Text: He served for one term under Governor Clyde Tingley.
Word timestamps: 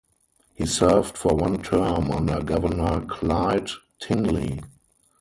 He 0.55 0.65
served 0.65 1.15
for 1.15 1.35
one 1.35 1.61
term 1.61 2.09
under 2.09 2.41
Governor 2.41 3.01
Clyde 3.05 3.69
Tingley. 3.99 4.59